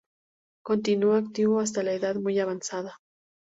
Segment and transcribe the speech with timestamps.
[0.65, 2.97] Continuó activo hasta edad muy avanzada.